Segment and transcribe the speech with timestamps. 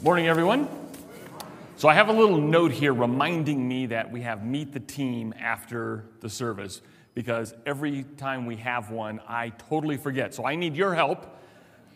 [0.00, 0.68] Morning, everyone.
[1.76, 5.34] So, I have a little note here reminding me that we have Meet the Team
[5.36, 6.80] after the service
[7.14, 10.34] because every time we have one, I totally forget.
[10.36, 11.36] So, I need your help.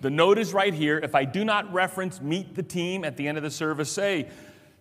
[0.01, 0.99] The note is right here.
[0.99, 4.29] If I do not reference Meet the Team at the end of the service, say,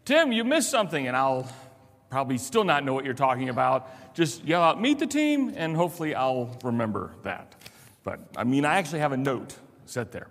[0.04, 1.48] Tim, you missed something, and I'll
[2.10, 4.16] probably still not know what you're talking about.
[4.16, 7.54] Just yell out, Meet the Team, and hopefully I'll remember that.
[8.04, 10.28] But I mean, I actually have a note set there.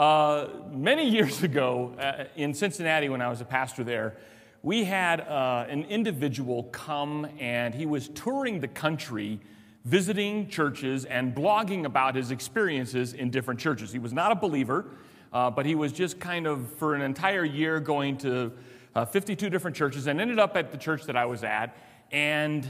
[0.00, 4.16] Uh, many years ago uh, in Cincinnati, when I was a pastor there,
[4.62, 9.38] we had uh, an individual come and he was touring the country,
[9.84, 13.92] visiting churches and blogging about his experiences in different churches.
[13.92, 14.86] He was not a believer,
[15.34, 18.52] uh, but he was just kind of for an entire year going to
[18.94, 21.76] uh, 52 different churches and ended up at the church that I was at.
[22.10, 22.66] And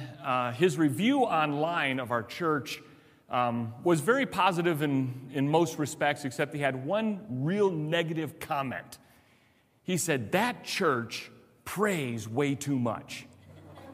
[0.56, 2.80] his review online of our church
[3.30, 8.98] um, was very positive in, in most respects, except he had one real negative comment.
[9.84, 11.30] He said, That church
[11.64, 13.26] prays way too much.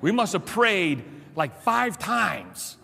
[0.00, 2.76] We must have prayed like five times.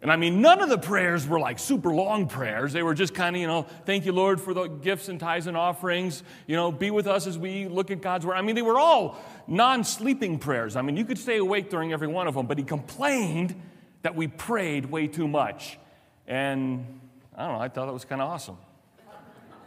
[0.00, 2.72] And I mean, none of the prayers were like super long prayers.
[2.72, 5.48] They were just kind of, you know, thank you, Lord, for the gifts and tithes
[5.48, 6.22] and offerings.
[6.46, 8.34] You know, be with us as we look at God's word.
[8.34, 10.76] I mean, they were all non sleeping prayers.
[10.76, 13.60] I mean, you could stay awake during every one of them, but he complained
[14.02, 15.78] that we prayed way too much.
[16.26, 17.00] And
[17.36, 18.58] I don't know, I thought that was kind of awesome.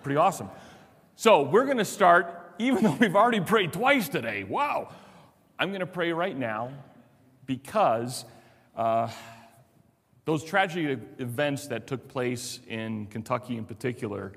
[0.04, 0.50] Pretty awesome.
[1.16, 4.44] So we're going to start, even though we've already prayed twice today.
[4.44, 4.90] Wow.
[5.60, 6.72] I'm going to pray right now
[7.46, 8.26] because
[8.76, 9.10] uh,
[10.26, 14.34] those tragic events that took place in Kentucky in particular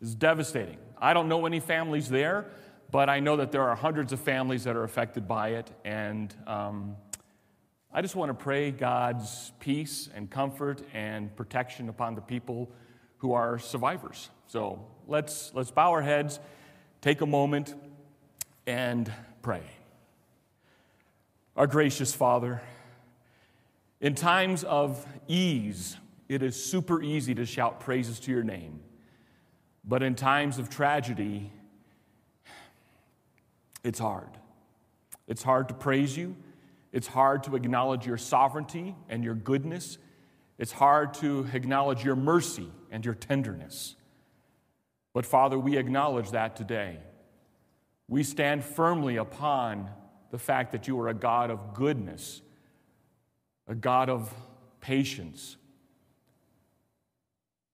[0.00, 0.78] is devastating.
[0.96, 2.46] I don't know any families there,
[2.90, 5.70] but I know that there are hundreds of families that are affected by it.
[5.84, 6.96] And um,
[7.90, 12.70] I just want to pray God's peace and comfort and protection upon the people
[13.18, 14.28] who are survivors.
[14.46, 16.38] So let's, let's bow our heads,
[17.00, 17.74] take a moment,
[18.66, 19.62] and pray.
[21.56, 22.60] Our gracious Father,
[24.02, 25.96] in times of ease,
[26.28, 28.80] it is super easy to shout praises to your name.
[29.82, 31.50] But in times of tragedy,
[33.82, 34.28] it's hard.
[35.26, 36.36] It's hard to praise you.
[36.92, 39.98] It's hard to acknowledge your sovereignty and your goodness.
[40.58, 43.94] It's hard to acknowledge your mercy and your tenderness.
[45.12, 46.98] But Father, we acknowledge that today.
[48.08, 49.90] We stand firmly upon
[50.30, 52.40] the fact that you are a God of goodness,
[53.66, 54.32] a God of
[54.80, 55.56] patience,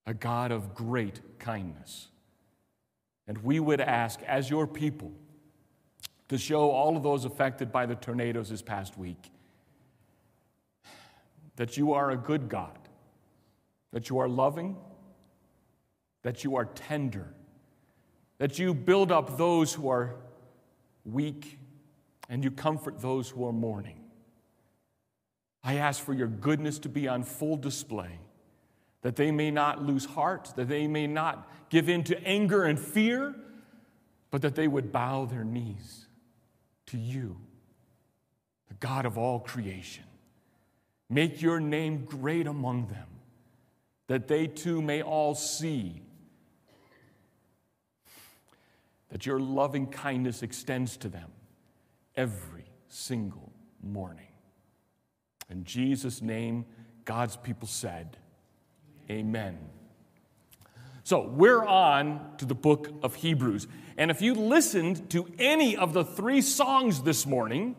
[0.06, 2.08] a God of great kindness.
[3.26, 5.12] And we would ask, as your people,
[6.28, 9.30] to show all of those affected by the tornadoes this past week
[11.56, 12.76] that you are a good God,
[13.92, 14.76] that you are loving,
[16.22, 17.32] that you are tender,
[18.38, 20.16] that you build up those who are
[21.04, 21.58] weak,
[22.28, 24.00] and you comfort those who are mourning.
[25.62, 28.18] I ask for your goodness to be on full display,
[29.02, 32.80] that they may not lose heart, that they may not give in to anger and
[32.80, 33.34] fear,
[34.30, 36.03] but that they would bow their knees
[36.94, 37.36] to you,
[38.68, 40.04] the God of all creation.
[41.10, 43.08] Make your name great among them,
[44.06, 46.02] that they too may all see
[49.10, 51.30] that your loving kindness extends to them
[52.16, 54.28] every single morning.
[55.50, 56.64] In Jesus' name,
[57.04, 58.16] God's people said,
[59.10, 59.58] Amen.
[61.06, 63.66] So we're on to the book of Hebrews.
[63.98, 67.76] And if you listened to any of the three songs this morning,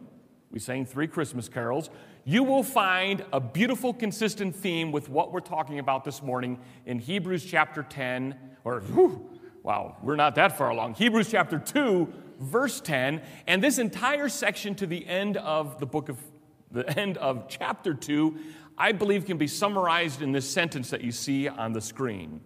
[0.52, 1.90] we sang three Christmas carols,
[2.24, 7.00] you will find a beautiful, consistent theme with what we're talking about this morning in
[7.00, 9.28] Hebrews chapter 10, or whew,
[9.64, 10.94] wow, we're not that far along.
[10.94, 16.10] Hebrews chapter 2, verse 10, and this entire section to the end of the book
[16.10, 16.20] of
[16.72, 18.38] the end of chapter 2,
[18.78, 22.42] I believe can be summarized in this sentence that you see on the screen.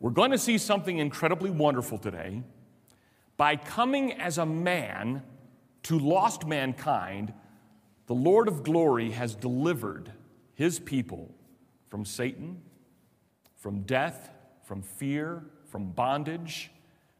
[0.00, 2.42] We're going to see something incredibly wonderful today.
[3.36, 5.22] By coming as a man
[5.84, 7.32] to lost mankind,
[8.06, 10.12] the Lord of glory has delivered
[10.54, 11.34] his people
[11.88, 12.60] from Satan,
[13.56, 14.30] from death,
[14.62, 16.70] from fear, from bondage,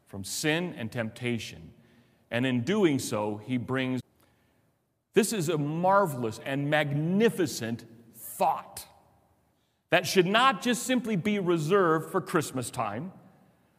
[0.06, 1.72] from sin and temptation.
[2.30, 4.00] And in doing so, he brings.
[5.14, 7.84] This is a marvelous and magnificent
[8.16, 8.86] thought
[9.94, 13.12] that should not just simply be reserved for Christmas time,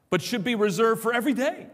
[0.09, 1.67] but should be reserved for every day.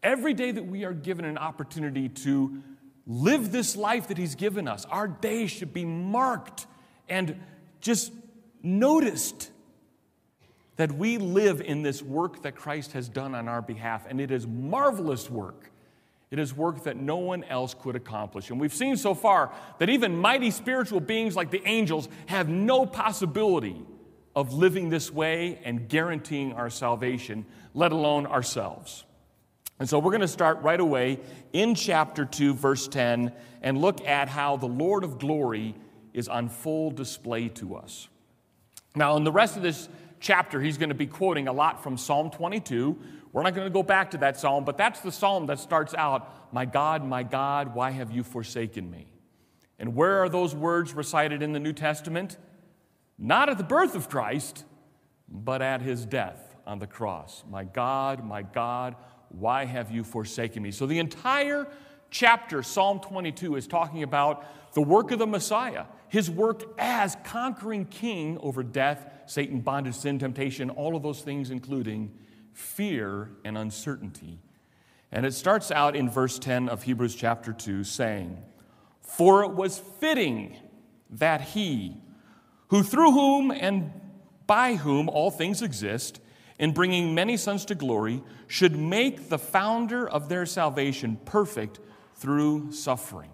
[0.00, 2.62] Every day that we are given an opportunity to
[3.04, 6.68] live this life that He's given us, our day should be marked
[7.08, 7.40] and
[7.80, 8.12] just
[8.62, 9.50] noticed
[10.76, 14.30] that we live in this work that Christ has done on our behalf, and it
[14.30, 15.72] is marvelous work.
[16.30, 18.50] It is work that no one else could accomplish.
[18.50, 22.84] And we've seen so far that even mighty spiritual beings like the angels have no
[22.84, 23.82] possibility
[24.36, 29.04] of living this way and guaranteeing our salvation, let alone ourselves.
[29.78, 31.20] And so we're going to start right away
[31.52, 33.32] in chapter 2, verse 10,
[33.62, 35.74] and look at how the Lord of glory
[36.12, 38.08] is on full display to us.
[38.94, 39.88] Now, in the rest of this
[40.20, 42.96] chapter, he's going to be quoting a lot from Psalm 22.
[43.32, 45.94] We're not going to go back to that psalm, but that's the psalm that starts
[45.94, 49.12] out, My God, my God, why have you forsaken me?
[49.78, 52.36] And where are those words recited in the New Testament?
[53.18, 54.64] Not at the birth of Christ,
[55.28, 57.44] but at his death on the cross.
[57.48, 58.96] My God, my God,
[59.28, 60.70] why have you forsaken me?
[60.70, 61.68] So the entire
[62.10, 64.44] chapter, Psalm 22, is talking about
[64.74, 70.18] the work of the Messiah, his work as conquering king over death, Satan, bondage, sin,
[70.18, 72.12] temptation, all of those things, including
[72.54, 74.38] fear and uncertainty.
[75.12, 78.42] And it starts out in verse 10 of Hebrews chapter 2 saying,
[79.02, 80.56] For it was fitting
[81.10, 81.98] that he,
[82.68, 83.92] who through whom and
[84.46, 86.20] by whom all things exist,
[86.58, 91.80] in bringing many sons to glory, should make the founder of their salvation perfect
[92.16, 93.30] through suffering.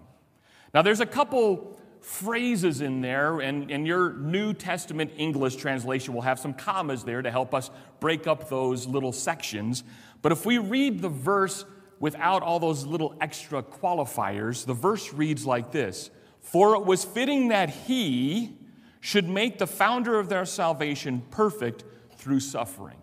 [0.73, 6.21] Now, there's a couple phrases in there, and, and your New Testament English translation will
[6.21, 9.83] have some commas there to help us break up those little sections.
[10.21, 11.65] But if we read the verse
[11.99, 16.11] without all those little extra qualifiers, the verse reads like this
[16.41, 18.55] For it was fitting that he
[19.01, 21.83] should make the founder of their salvation perfect
[22.17, 22.97] through suffering.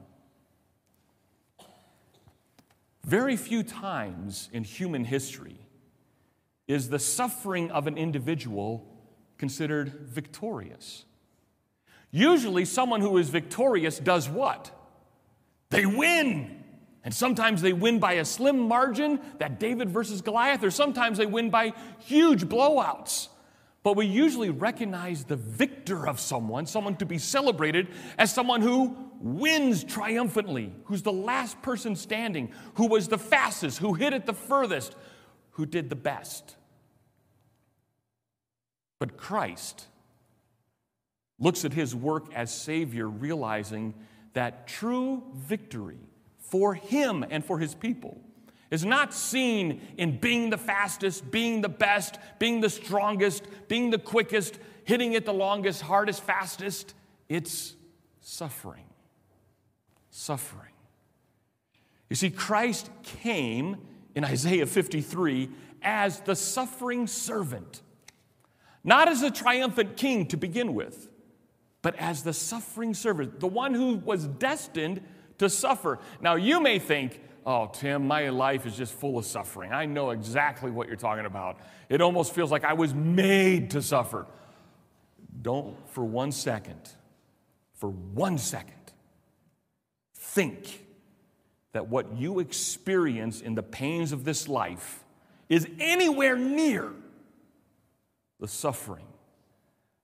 [3.04, 5.58] Very few times in human history
[6.68, 8.91] is the suffering of an individual
[9.42, 11.04] considered victorious.
[12.12, 14.70] Usually, someone who is victorious does what?
[15.70, 16.62] They win.
[17.02, 21.26] And sometimes they win by a slim margin, that David versus Goliath, or sometimes they
[21.26, 23.26] win by huge blowouts.
[23.82, 27.88] But we usually recognize the victor of someone, someone to be celebrated,
[28.18, 33.94] as someone who wins triumphantly, who's the last person standing, who was the fastest, who
[33.94, 34.94] hit it the furthest,
[35.50, 36.54] who did the best.
[39.02, 39.88] But Christ
[41.40, 43.94] looks at his work as Savior, realizing
[44.34, 45.98] that true victory
[46.38, 48.20] for him and for his people
[48.70, 53.98] is not seen in being the fastest, being the best, being the strongest, being the
[53.98, 56.94] quickest, hitting it the longest, hardest, fastest.
[57.28, 57.74] It's
[58.20, 58.84] suffering.
[60.10, 60.74] Suffering.
[62.08, 63.78] You see, Christ came
[64.14, 65.48] in Isaiah 53
[65.82, 67.82] as the suffering servant
[68.84, 71.08] not as a triumphant king to begin with,
[71.82, 75.02] but as the suffering servant, the one who was destined
[75.38, 75.98] to suffer.
[76.20, 79.72] Now, you may think, oh, Tim, my life is just full of suffering.
[79.72, 81.58] I know exactly what you're talking about.
[81.88, 84.26] It almost feels like I was made to suffer.
[85.40, 86.80] Don't for one second,
[87.74, 88.74] for one second,
[90.14, 90.84] think
[91.72, 95.04] that what you experience in the pains of this life
[95.48, 96.92] is anywhere near
[98.42, 99.06] the suffering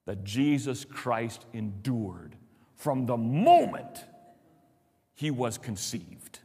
[0.06, 2.36] that Jesus Christ endured
[2.76, 4.04] from the moment
[5.12, 6.38] he was conceived.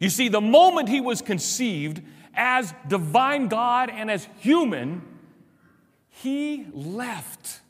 [0.00, 2.00] You see, the moment he was conceived
[2.32, 5.02] as divine God and as human,
[6.08, 7.60] he left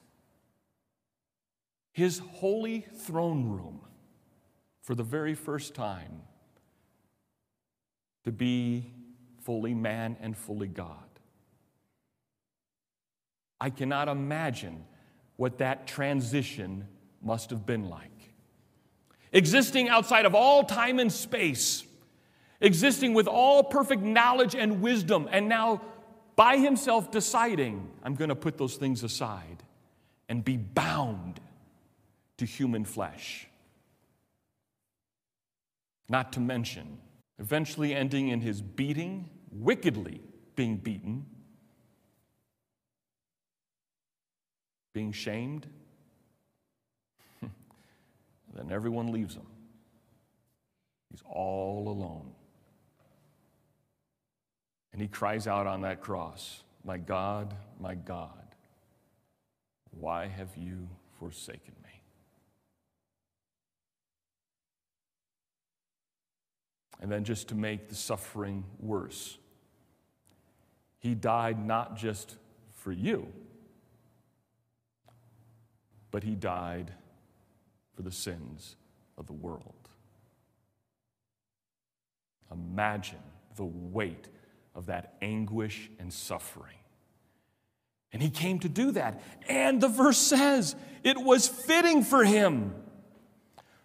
[1.91, 3.81] his holy throne room
[4.83, 6.23] for the very first time
[8.23, 8.93] to be
[9.43, 11.06] fully man and fully God.
[13.61, 14.85] I cannot imagine
[15.37, 16.89] what that transition
[17.23, 18.11] must have been like.
[19.33, 21.85] Existing outside of all time and space,
[22.61, 25.83] existing with all perfect knowledge and wisdom, and now
[26.37, 29.63] by himself deciding, I'm going to put those things aside
[30.29, 31.41] and be bound
[32.39, 33.49] to human flesh.
[36.09, 36.99] Not to mention,
[37.39, 40.21] eventually ending in his beating, wickedly
[40.55, 41.27] being beaten,
[44.97, 45.67] being shamed,
[47.43, 49.47] then everyone leaves him.
[51.11, 52.31] He's all alone.
[54.95, 58.55] And he cries out on that cross, My God, my God,
[59.91, 60.89] why have you
[61.21, 62.01] forsaken me?
[67.03, 69.37] And then, just to make the suffering worse,
[71.01, 72.37] he died not just
[72.73, 73.31] for you
[76.17, 76.91] but he died
[77.95, 78.77] for the sins
[79.19, 79.91] of the world.
[82.51, 83.19] Imagine
[83.57, 84.27] the weight
[84.75, 86.79] of that anguish and suffering.
[88.15, 89.21] And he came to do that.
[89.47, 92.75] And the verse says it was fitting for him,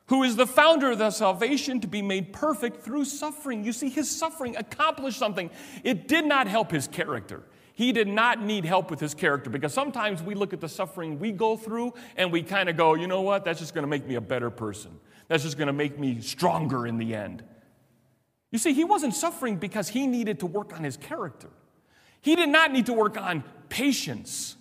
[0.06, 3.66] who is the founder of the salvation, to be made perfect through suffering.
[3.66, 5.50] You see, his suffering accomplished something.
[5.84, 7.44] It did not help his character.
[7.82, 11.18] He did not need help with his character because sometimes we look at the suffering
[11.18, 13.88] we go through and we kind of go, you know what, that's just going to
[13.88, 15.00] make me a better person.
[15.28, 17.44] That's just going to make me stronger in the end.
[18.52, 21.50] You see, he wasn't suffering because he needed to work on his character.
[22.22, 24.58] He did not need to work on patience.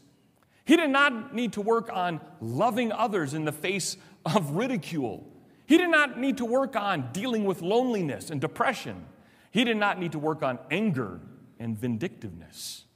[0.65, 5.31] He did not need to work on loving others in the face of ridicule.
[5.67, 9.05] He did not need to work on dealing with loneliness and depression.
[9.51, 11.21] He did not need to work on anger
[11.59, 12.87] and vindictiveness.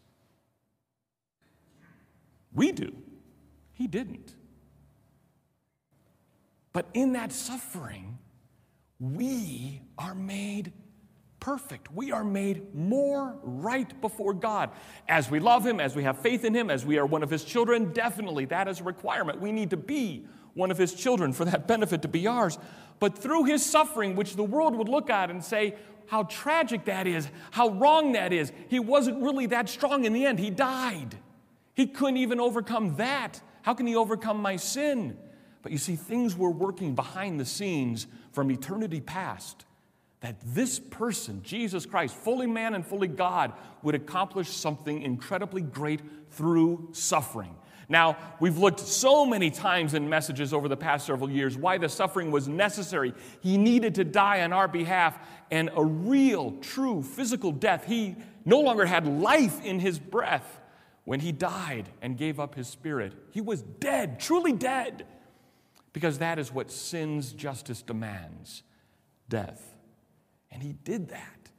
[2.55, 2.95] We do.
[3.73, 4.35] He didn't.
[6.73, 8.19] But in that suffering,
[8.99, 10.73] we are made
[11.41, 11.93] perfect.
[11.93, 14.71] We are made more right before God.
[15.09, 17.31] As we love Him, as we have faith in Him, as we are one of
[17.31, 19.41] His children, definitely that is a requirement.
[19.41, 22.59] We need to be one of His children for that benefit to be ours.
[22.99, 25.75] But through His suffering, which the world would look at and say,
[26.07, 30.25] how tragic that is, how wrong that is, He wasn't really that strong in the
[30.25, 30.39] end.
[30.39, 31.19] He died.
[31.75, 33.40] He couldn't even overcome that.
[33.62, 35.16] How can He overcome my sin?
[35.62, 39.64] But you see, things were working behind the scenes from eternity past
[40.21, 43.52] that this person, Jesus Christ, fully man and fully God,
[43.83, 46.00] would accomplish something incredibly great
[46.31, 47.54] through suffering.
[47.90, 51.90] Now, we've looked so many times in messages over the past several years why the
[51.90, 53.12] suffering was necessary.
[53.40, 55.19] He needed to die on our behalf,
[55.50, 57.85] and a real, true physical death.
[57.85, 58.16] He
[58.47, 60.61] no longer had life in his breath
[61.05, 63.13] when he died and gave up his spirit.
[63.31, 65.07] He was dead, truly dead,
[65.93, 68.63] because that is what sin's justice demands
[69.29, 69.77] death.
[70.51, 71.51] And he did that,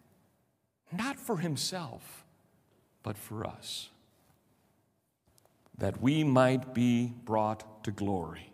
[0.91, 2.25] not for himself,
[3.03, 3.89] but for us,
[5.77, 8.51] that we might be brought to glory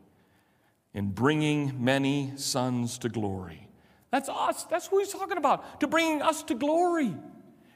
[0.94, 3.68] in bringing many sons to glory.
[4.12, 4.66] That's us.
[4.66, 7.16] That's who he's talking about, to bringing us to glory.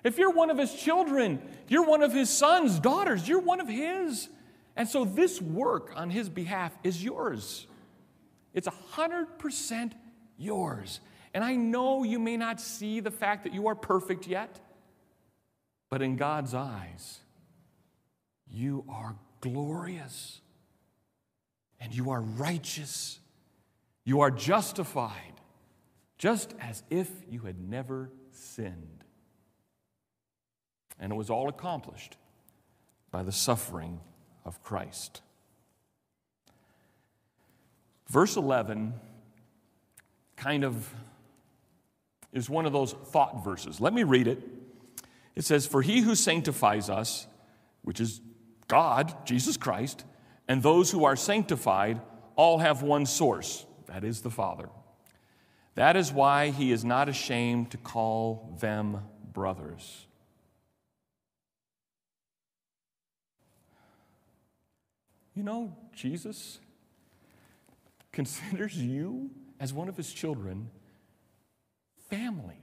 [0.05, 3.67] If you're one of his children, you're one of his sons, daughters, you're one of
[3.67, 4.29] his.
[4.75, 7.65] And so this work on his behalf is yours.
[8.53, 9.93] It's 100%
[10.37, 10.99] yours.
[11.33, 14.59] And I know you may not see the fact that you are perfect yet,
[15.89, 17.21] but in God's eyes,
[18.47, 20.39] you are glorious
[21.79, 23.19] and you are righteous.
[24.03, 25.41] You are justified,
[26.19, 29.04] just as if you had never sinned.
[30.99, 32.17] And it was all accomplished
[33.11, 33.99] by the suffering
[34.43, 35.21] of Christ.
[38.07, 38.93] Verse 11
[40.35, 40.93] kind of
[42.31, 43.79] is one of those thought verses.
[43.79, 44.41] Let me read it.
[45.35, 47.27] It says, For he who sanctifies us,
[47.81, 48.21] which is
[48.67, 50.03] God, Jesus Christ,
[50.47, 52.01] and those who are sanctified
[52.35, 54.69] all have one source, that is the Father.
[55.75, 58.99] That is why he is not ashamed to call them
[59.33, 60.04] brothers.
[65.35, 66.59] You know, Jesus
[68.11, 70.69] considers you as one of his children
[72.09, 72.61] family.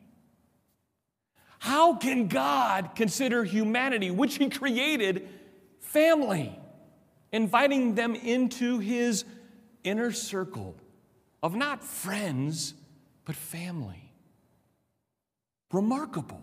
[1.58, 5.28] How can God consider humanity, which He created,
[5.78, 6.58] family,
[7.30, 9.24] inviting them into His
[9.84, 10.74] inner circle
[11.40, 12.74] of not friends,
[13.24, 14.12] but family?
[15.70, 16.42] Remarkable.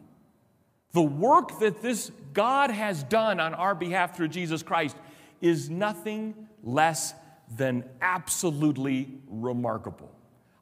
[0.93, 4.95] The work that this God has done on our behalf through Jesus Christ
[5.41, 7.13] is nothing less
[7.55, 10.12] than absolutely remarkable.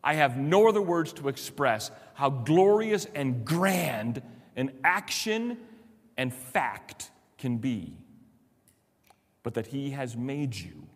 [0.04, 4.22] I have no other words to express how glorious and grand
[4.56, 5.58] an action
[6.18, 7.98] and fact can be,
[9.44, 10.88] but that He has made you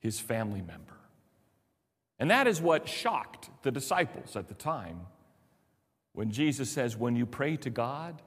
[0.00, 0.94] His family member.
[2.18, 5.00] And that is what shocked the disciples at the time
[6.12, 8.22] when Jesus says, When you pray to God,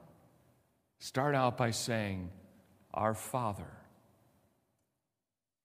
[0.98, 2.30] start out by saying,
[2.92, 3.77] Our Father.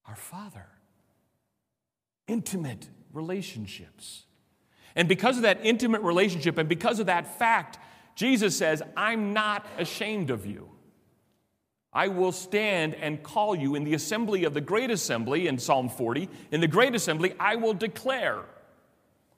[0.08, 0.68] Our Father.
[2.28, 4.26] Intimate relationships.
[4.96, 7.80] And because of that intimate relationship and because of that fact,
[8.16, 10.70] Jesus says, I'm not ashamed of you.
[11.92, 15.90] I will stand and call you in the assembly of the great assembly in Psalm
[15.90, 16.28] 40.
[16.52, 18.40] In the great assembly, I will declare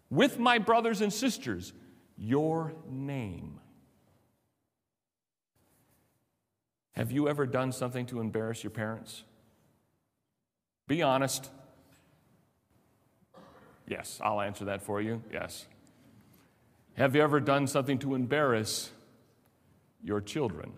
[0.10, 1.74] with my brothers and sisters
[2.18, 3.60] your name.
[6.94, 9.24] Have you ever done something to embarrass your parents?
[10.88, 11.50] Be honest.
[13.88, 15.22] Yes, I'll answer that for you.
[15.32, 15.65] Yes.
[16.96, 18.92] Have you ever done something to embarrass
[20.04, 20.72] your children?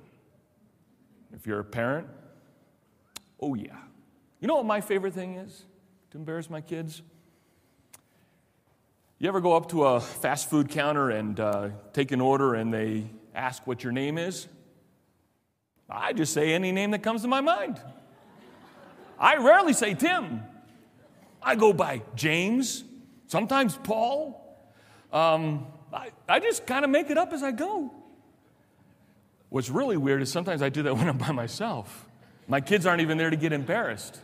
[1.33, 2.07] If you're a parent,
[3.39, 3.77] oh yeah.
[4.39, 5.63] You know what my favorite thing is
[6.11, 7.01] to embarrass my kids?
[9.19, 12.73] You ever go up to a fast food counter and uh, take an order and
[12.73, 14.47] they ask what your name is?
[15.89, 17.79] I just say any name that comes to my mind.
[19.19, 20.43] I rarely say Tim.
[21.41, 22.83] I go by James,
[23.27, 24.43] sometimes Paul.
[25.11, 27.93] Um, I, I just kind of make it up as I go.
[29.49, 32.07] What's really weird is sometimes I do that when I'm by myself.
[32.47, 34.19] My kids aren't even there to get embarrassed.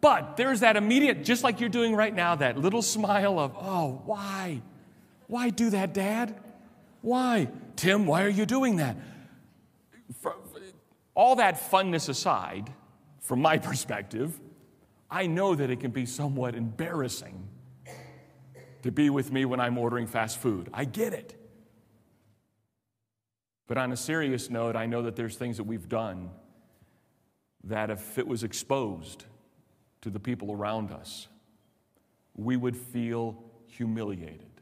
[0.00, 4.02] But there's that immediate, just like you're doing right now, that little smile of, oh,
[4.04, 4.60] why?
[5.28, 6.38] Why do that, Dad?
[7.00, 7.48] Why?
[7.76, 8.96] Tim, why are you doing that?
[10.20, 10.34] For,
[11.14, 12.70] all that funness aside,
[13.24, 14.38] from my perspective,
[15.10, 17.48] I know that it can be somewhat embarrassing
[18.82, 20.68] to be with me when I'm ordering fast food.
[20.74, 21.34] I get it.
[23.66, 26.30] But on a serious note, I know that there's things that we've done
[27.64, 29.24] that if it was exposed
[30.02, 31.28] to the people around us,
[32.34, 34.60] we would feel humiliated,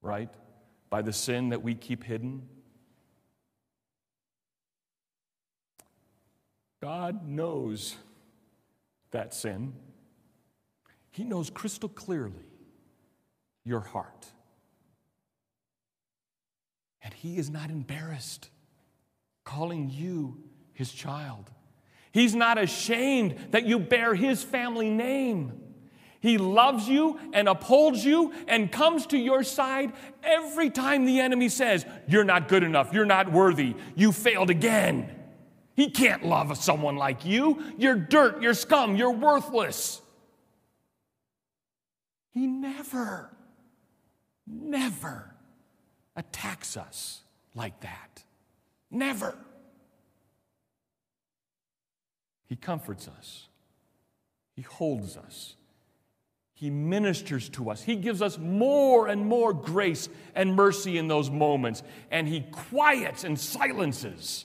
[0.00, 0.32] right?
[0.88, 2.48] By the sin that we keep hidden.
[6.84, 7.96] God knows
[9.10, 9.72] that sin.
[11.12, 12.44] He knows crystal clearly
[13.64, 14.26] your heart.
[17.00, 18.50] And He is not embarrassed
[19.44, 20.36] calling you
[20.74, 21.50] His child.
[22.12, 25.58] He's not ashamed that you bear His family name.
[26.20, 31.48] He loves you and upholds you and comes to your side every time the enemy
[31.48, 35.23] says, You're not good enough, you're not worthy, you failed again.
[35.74, 37.62] He can't love someone like you.
[37.78, 40.00] You're dirt, you're scum, you're worthless.
[42.30, 43.34] He never
[44.46, 45.34] never
[46.16, 47.22] attacks us
[47.54, 48.24] like that.
[48.90, 49.36] Never.
[52.46, 53.48] He comforts us,
[54.54, 55.56] He holds us,
[56.52, 61.30] He ministers to us, He gives us more and more grace and mercy in those
[61.30, 64.44] moments, and He quiets and silences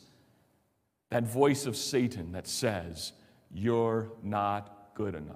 [1.10, 3.14] that voice of Satan that says,
[3.52, 5.36] You're not good enough.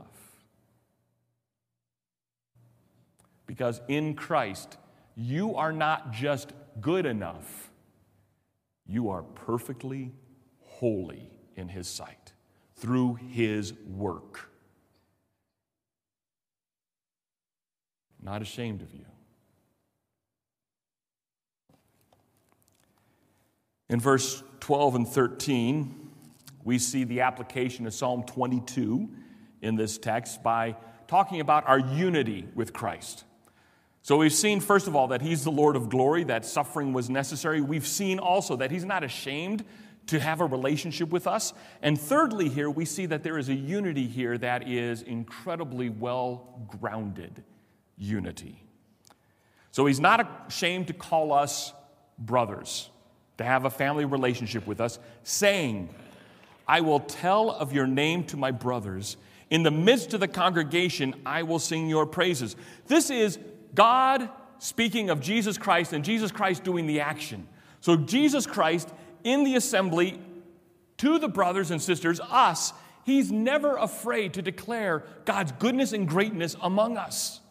[3.46, 4.78] Because in Christ,
[5.16, 7.72] you are not just good enough,
[8.86, 10.12] you are perfectly
[10.60, 12.34] holy in His sight
[12.76, 14.50] through His work.
[18.22, 19.06] Not ashamed of you.
[23.94, 26.10] In verse 12 and 13,
[26.64, 29.08] we see the application of Psalm 22
[29.62, 30.76] in this text by
[31.06, 33.24] talking about our unity with Christ.
[34.02, 37.08] So we've seen, first of all, that he's the Lord of glory, that suffering was
[37.08, 37.62] necessary.
[37.62, 39.64] We've seen also that he's not ashamed
[40.08, 41.54] to have a relationship with us.
[41.84, 46.66] And thirdly, here we see that there is a unity here that is incredibly well
[46.68, 47.44] grounded
[47.96, 48.66] unity.
[49.70, 51.74] So he's not ashamed to call us
[52.18, 52.90] brothers,
[53.38, 55.90] to have a family relationship with us, saying,
[56.68, 59.18] I will tell of your name to my brothers.
[59.50, 62.56] In the midst of the congregation, I will sing your praises.
[62.88, 63.38] This is
[63.74, 67.48] God speaking of Jesus Christ and Jesus Christ doing the action.
[67.82, 68.90] So, Jesus Christ
[69.24, 70.20] in the assembly
[70.98, 76.56] to the brothers and sisters, us, he's never afraid to declare God's goodness and greatness
[76.62, 77.42] among us.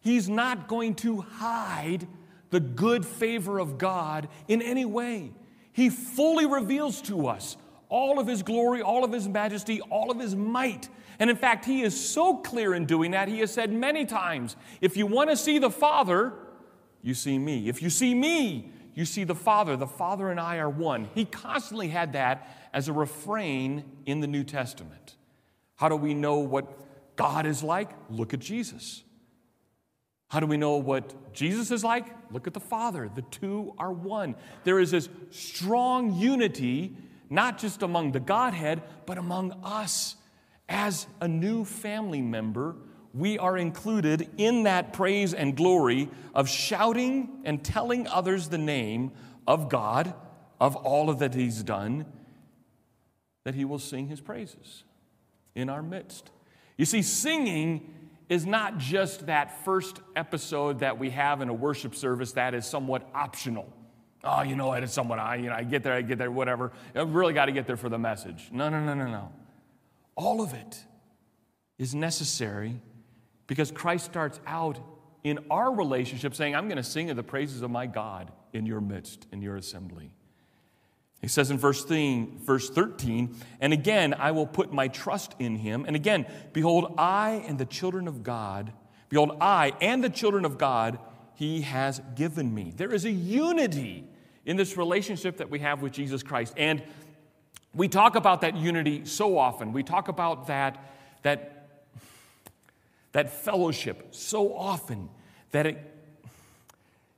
[0.00, 2.06] He's not going to hide
[2.50, 5.32] the good favor of God in any way.
[5.72, 7.56] He fully reveals to us
[7.88, 10.88] all of his glory, all of his majesty, all of his might.
[11.18, 14.56] And in fact, he is so clear in doing that, he has said many times
[14.80, 16.32] if you want to see the Father,
[17.02, 17.68] you see me.
[17.68, 19.76] If you see me, you see the Father.
[19.76, 21.08] The Father and I are one.
[21.14, 25.16] He constantly had that as a refrain in the New Testament.
[25.76, 27.90] How do we know what God is like?
[28.10, 29.04] Look at Jesus.
[30.28, 32.06] How do we know what Jesus is like?
[32.32, 33.08] Look at the Father.
[33.14, 34.34] The two are one.
[34.64, 36.96] There is this strong unity,
[37.30, 40.16] not just among the Godhead, but among us
[40.68, 42.76] as a new family member,
[43.14, 49.12] we are included in that praise and glory of shouting and telling others the name
[49.46, 50.12] of God,
[50.60, 52.04] of all of that He's done,
[53.44, 54.84] that He will sing His praises
[55.54, 56.30] in our midst.
[56.76, 57.94] You see, singing
[58.28, 62.66] is not just that first episode that we have in a worship service that is
[62.66, 63.72] somewhat optional.
[64.24, 66.72] Oh, you know, it's somewhat, I, you know, I get there, I get there, whatever.
[66.94, 68.48] I really got to get there for the message.
[68.52, 69.32] No, no, no, no, no.
[70.16, 70.84] All of it
[71.78, 72.80] is necessary
[73.46, 74.78] Because Christ starts out
[75.24, 78.66] in our relationship saying, I'm going to sing of the praises of my God in
[78.66, 80.10] your midst, in your assembly.
[81.26, 85.56] He says in verse 13, verse 13, and again, I will put my trust in
[85.56, 85.84] him.
[85.84, 88.72] And again, behold, I and the children of God,
[89.08, 91.00] behold, I and the children of God,
[91.34, 92.72] he has given me.
[92.76, 94.04] There is a unity
[94.44, 96.54] in this relationship that we have with Jesus Christ.
[96.56, 96.80] And
[97.74, 99.72] we talk about that unity so often.
[99.72, 100.78] We talk about that,
[101.22, 101.66] that,
[103.10, 105.08] that fellowship so often
[105.50, 105.94] that it,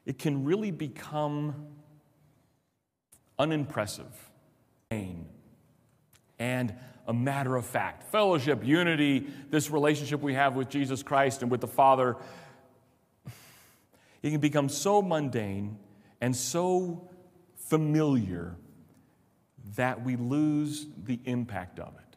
[0.06, 1.66] it can really become
[3.38, 4.12] unimpressive,
[6.38, 6.74] and
[7.06, 8.10] a matter of fact.
[8.12, 12.16] Fellowship, unity, this relationship we have with Jesus Christ and with the Father,
[14.22, 15.78] it can become so mundane
[16.20, 17.08] and so
[17.56, 18.56] familiar
[19.76, 22.16] that we lose the impact of it.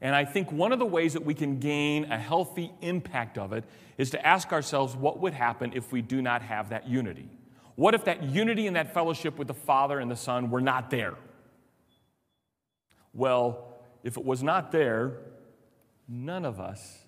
[0.00, 3.52] And I think one of the ways that we can gain a healthy impact of
[3.52, 3.64] it
[3.96, 7.28] is to ask ourselves what would happen if we do not have that unity?
[7.78, 10.90] What if that unity and that fellowship with the Father and the Son were not
[10.90, 11.14] there?
[13.14, 15.18] Well, if it was not there,
[16.08, 17.04] none of us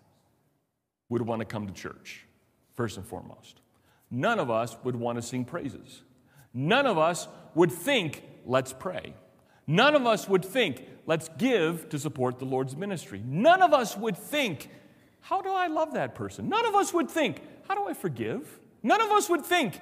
[1.09, 2.25] would want to come to church,
[2.77, 3.63] first and foremost.
[4.13, 6.03] None of us would want to sing praises.
[6.55, 9.15] None of us would think, let's pray.
[9.67, 13.21] None of us would think, let's give to support the Lord's ministry.
[13.27, 14.71] None of us would think,
[15.19, 16.49] how do I love that person?
[16.49, 18.61] None of us would think, how do I forgive?
[18.85, 19.81] None of us would think,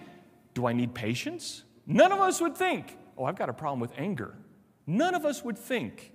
[0.59, 1.62] do I need patience?
[1.87, 4.35] None of us would think, oh, I've got a problem with anger.
[4.88, 6.11] None of us would think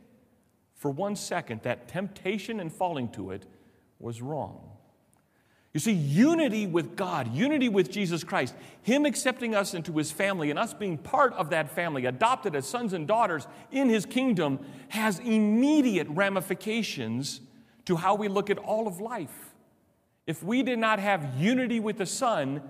[0.76, 3.46] for one second that temptation and falling to it
[4.00, 4.60] was wrong.
[5.74, 10.50] You see, unity with God, unity with Jesus Christ, Him accepting us into His family
[10.50, 14.60] and us being part of that family, adopted as sons and daughters in His kingdom,
[14.90, 17.40] has immediate ramifications
[17.86, 19.54] to how we look at all of life.
[20.28, 22.62] If we did not have unity with the Son,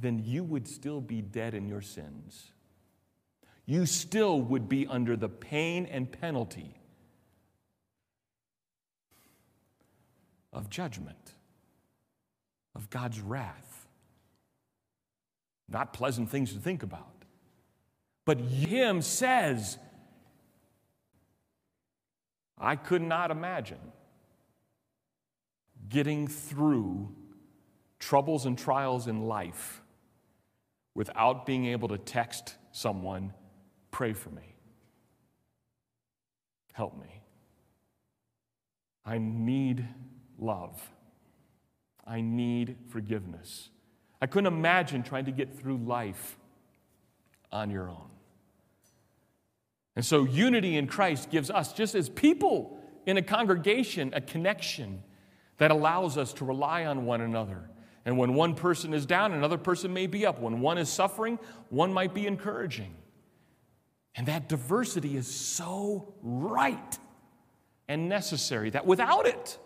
[0.00, 2.52] then you would still be dead in your sins.
[3.66, 6.74] You still would be under the pain and penalty
[10.52, 11.34] of judgment,
[12.74, 13.86] of God's wrath.
[15.68, 17.24] Not pleasant things to think about.
[18.24, 19.78] But Him says,
[22.58, 23.78] I could not imagine
[25.88, 27.14] getting through
[27.98, 29.81] troubles and trials in life
[30.94, 33.32] without being able to text someone,
[33.90, 34.56] pray for me.
[36.72, 37.22] Help me.
[39.04, 39.86] I need
[40.38, 40.80] love.
[42.06, 43.68] I need forgiveness.
[44.20, 46.38] I couldn't imagine trying to get through life
[47.50, 48.08] on your own.
[49.94, 55.02] And so, unity in Christ gives us, just as people in a congregation, a connection
[55.58, 57.68] that allows us to rely on one another
[58.04, 60.40] and when one person is down, another person may be up.
[60.40, 61.38] When one is suffering,
[61.68, 62.94] one might be encouraging.
[64.14, 66.98] And that diversity is so right
[67.88, 69.58] and necessary that without it,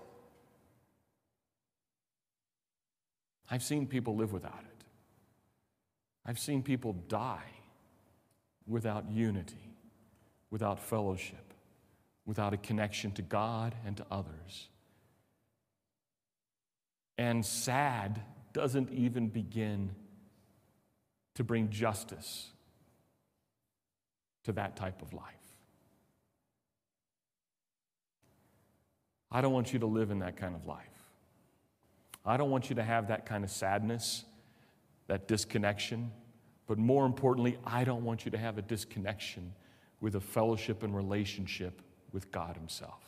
[3.51, 4.85] I've seen people live without it.
[6.25, 7.53] I've seen people die
[8.66, 9.75] without unity,
[10.51, 11.55] without fellowship,
[12.27, 14.68] without a connection to God and to others.
[17.18, 18.20] And sad
[18.52, 19.90] doesn't even begin
[21.35, 22.50] to bring justice
[24.44, 25.22] to that type of life.
[29.31, 30.87] I don't want you to live in that kind of life.
[32.24, 34.24] I don't want you to have that kind of sadness,
[35.07, 36.11] that disconnection.
[36.66, 39.52] But more importantly, I don't want you to have a disconnection
[40.00, 43.06] with a fellowship and relationship with God Himself.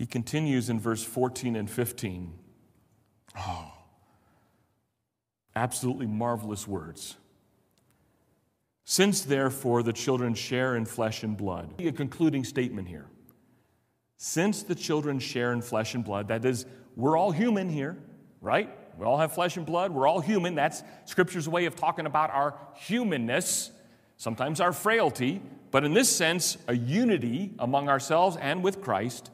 [0.00, 2.32] He continues in verse 14 and 15.
[3.36, 3.70] Oh,
[5.54, 7.16] absolutely marvelous words.
[8.86, 13.08] Since therefore the children share in flesh and blood, a concluding statement here.
[14.16, 16.64] Since the children share in flesh and blood, that is,
[16.96, 17.98] we're all human here,
[18.40, 18.70] right?
[18.98, 19.92] We all have flesh and blood.
[19.92, 20.54] We're all human.
[20.54, 23.70] That's Scripture's way of talking about our humanness,
[24.16, 29.30] sometimes our frailty, but in this sense, a unity among ourselves and with Christ.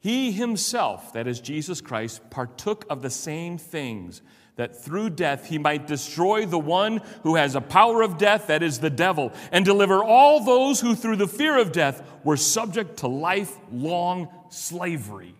[0.00, 4.22] He himself, that is Jesus Christ, partook of the same things,
[4.56, 8.62] that through death he might destroy the one who has a power of death, that
[8.62, 12.98] is the devil, and deliver all those who through the fear of death were subject
[12.98, 15.34] to lifelong slavery.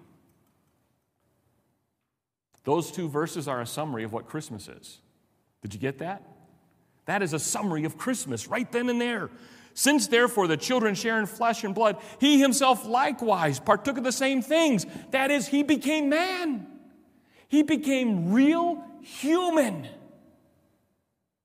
[2.64, 4.98] Those two verses are a summary of what Christmas is.
[5.62, 6.22] Did you get that?
[7.06, 9.30] That is a summary of Christmas right then and there.
[9.74, 14.12] Since therefore the children share in flesh and blood, he himself likewise partook of the
[14.12, 14.87] same things.
[15.11, 16.66] That is, he became man.
[17.48, 19.88] He became real human.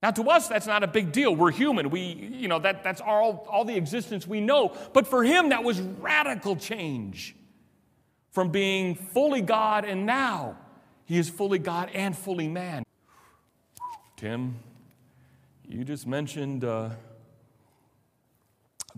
[0.03, 1.35] Now, to us, that's not a big deal.
[1.35, 1.89] We're human.
[1.89, 4.75] We, you know, that, that's all, all the existence we know.
[4.93, 7.35] But for him, that was radical change
[8.29, 10.57] from being fully God and now
[11.05, 12.83] he is fully God and fully man.
[14.17, 14.55] Tim,
[15.67, 16.89] you just mentioned uh,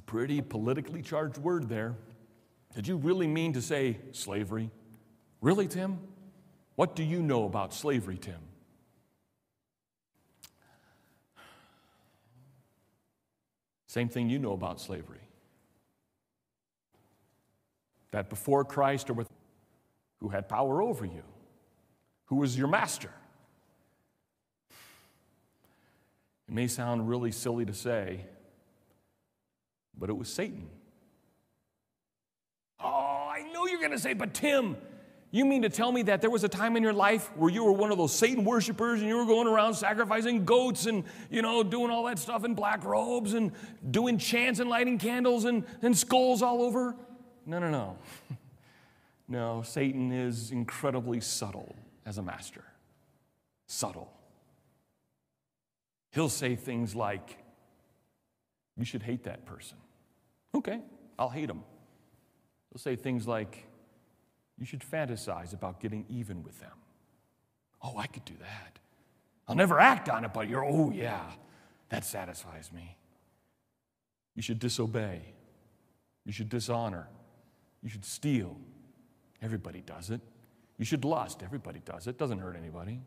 [0.07, 1.95] pretty politically charged word there.
[2.73, 4.71] Did you really mean to say slavery?
[5.41, 5.99] Really, Tim?
[6.75, 8.39] What do you know about slavery, Tim?
[13.85, 15.21] Same thing you know about slavery.
[18.11, 19.27] That before Christ or with
[20.19, 21.23] who had power over you,
[22.25, 23.11] who was your master.
[26.47, 28.25] It may sound really silly to say,
[29.99, 30.67] but it was Satan.
[32.79, 34.77] Oh, I know you're going to say, but Tim,
[35.31, 37.63] you mean to tell me that there was a time in your life where you
[37.63, 41.41] were one of those Satan worshipers and you were going around sacrificing goats and, you
[41.41, 43.51] know, doing all that stuff in black robes and
[43.91, 46.95] doing chants and lighting candles and, and skulls all over?
[47.45, 47.97] No, no, no.
[49.27, 52.63] no, Satan is incredibly subtle as a master.
[53.65, 54.11] Subtle.
[56.11, 57.37] He'll say things like,
[58.77, 59.77] You should hate that person.
[60.55, 60.81] Okay,
[61.17, 61.63] I'll hate them.
[62.71, 63.65] They'll say things like,
[64.57, 66.71] You should fantasize about getting even with them.
[67.81, 68.79] Oh, I could do that.
[69.47, 71.23] I'll never act on it, but you're, oh, yeah,
[71.89, 72.97] that satisfies me.
[74.35, 75.21] You should disobey.
[76.25, 77.07] You should dishonor.
[77.81, 78.57] You should steal.
[79.41, 80.21] Everybody does it.
[80.77, 81.41] You should lust.
[81.43, 82.99] Everybody does it, doesn't hurt anybody.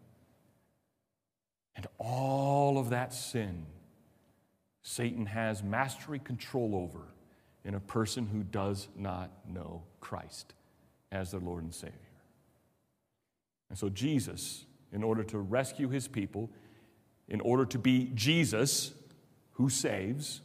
[1.76, 3.66] And all of that sin,
[4.82, 7.04] Satan has mastery control over
[7.64, 10.54] in a person who does not know Christ
[11.12, 11.94] as their Lord and Savior.
[13.68, 16.50] And so, Jesus, in order to rescue his people,
[17.28, 18.92] in order to be Jesus
[19.52, 20.40] who saves,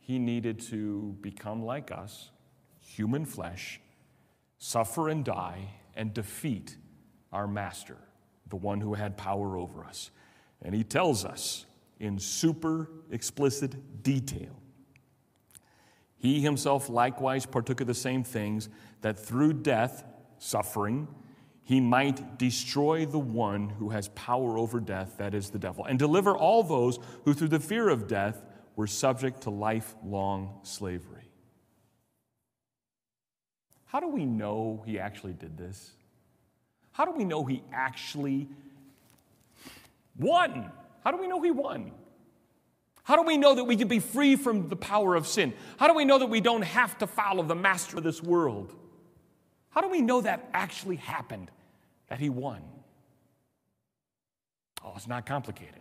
[0.00, 2.30] he needed to become like us,
[2.80, 3.80] human flesh
[4.58, 6.76] suffer and die and defeat
[7.32, 7.96] our master,
[8.48, 10.10] the one who had power over us.
[10.62, 11.66] And he tells us
[12.00, 14.56] in super explicit detail.
[16.18, 18.68] He himself likewise partook of the same things,
[19.00, 20.04] that through death,
[20.38, 21.08] suffering,
[21.62, 25.98] he might destroy the one who has power over death, that is the devil, and
[25.98, 28.42] deliver all those who through the fear of death
[28.74, 31.30] were subject to lifelong slavery.
[33.86, 35.92] How do we know he actually did this?
[36.92, 38.48] How do we know he actually
[40.16, 40.70] won?
[41.04, 41.92] How do we know he won?
[43.08, 45.54] How do we know that we can be free from the power of sin?
[45.78, 48.74] How do we know that we don't have to follow the master of this world?
[49.70, 51.50] How do we know that actually happened,
[52.08, 52.60] that he won?
[54.84, 55.80] Oh, it's not complicated.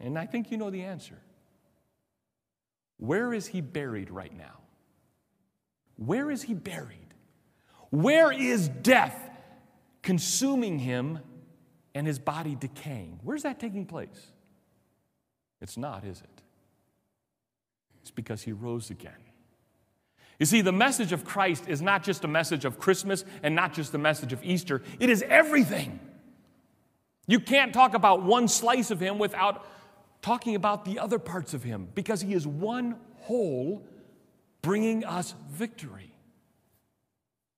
[0.00, 1.14] And I think you know the answer.
[2.96, 4.58] Where is he buried right now?
[5.94, 7.14] Where is he buried?
[7.90, 9.16] Where is death
[10.02, 11.20] consuming him
[11.94, 13.20] and his body decaying?
[13.22, 14.32] Where's that taking place?
[15.60, 16.35] It's not, is it?
[18.06, 19.18] It's because he rose again.
[20.38, 23.72] You see, the message of Christ is not just a message of Christmas and not
[23.72, 25.98] just the message of Easter, it is everything.
[27.26, 29.66] You can't talk about one slice of him without
[30.22, 33.82] talking about the other parts of him because he is one whole
[34.62, 36.14] bringing us victory.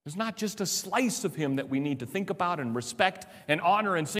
[0.06, 3.26] There's not just a slice of him that we need to think about and respect
[3.48, 4.16] and honor and sing.